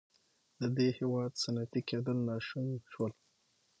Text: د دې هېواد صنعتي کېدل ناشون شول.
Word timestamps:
د 0.59 0.61
دې 0.77 0.87
هېواد 0.99 1.31
صنعتي 1.43 1.81
کېدل 1.89 2.17
ناشون 2.29 2.65
شول. 2.91 3.11